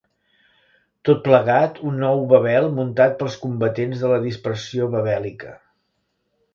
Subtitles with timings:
[1.09, 5.59] Tot plegat, un nou Babel muntat pels combatents de la dispersió babèlica.